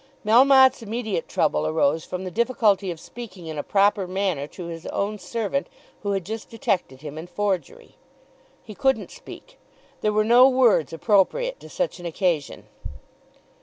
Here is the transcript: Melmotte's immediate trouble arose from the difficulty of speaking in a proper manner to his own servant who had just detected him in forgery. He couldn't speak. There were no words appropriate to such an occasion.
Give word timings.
Melmotte's 0.25 0.81
immediate 0.81 1.27
trouble 1.27 1.67
arose 1.67 2.05
from 2.05 2.23
the 2.23 2.31
difficulty 2.31 2.89
of 2.89 2.99
speaking 2.99 3.45
in 3.45 3.59
a 3.59 3.61
proper 3.61 4.07
manner 4.07 4.47
to 4.47 4.65
his 4.65 4.87
own 4.87 5.19
servant 5.19 5.67
who 6.01 6.13
had 6.13 6.25
just 6.25 6.49
detected 6.49 7.01
him 7.03 7.19
in 7.19 7.27
forgery. 7.27 7.97
He 8.63 8.73
couldn't 8.73 9.11
speak. 9.11 9.59
There 9.99 10.11
were 10.11 10.23
no 10.23 10.49
words 10.49 10.91
appropriate 10.91 11.59
to 11.59 11.69
such 11.69 11.99
an 11.99 12.07
occasion. 12.07 12.65